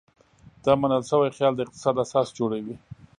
دا 0.65 0.73
منل 0.81 1.03
شوی 1.09 1.35
خیال 1.37 1.53
د 1.55 1.59
اقتصاد 1.65 1.95
اساس 2.05 2.27
جوړوي. 2.37 2.75